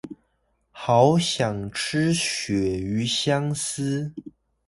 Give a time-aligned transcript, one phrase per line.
[0.71, 4.11] 好想吃鱈魚香絲